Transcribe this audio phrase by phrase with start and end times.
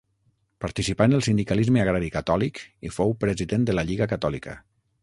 [0.63, 4.61] Participà en el sindicalisme agrari catòlic i fou president de la Lliga Catòlica.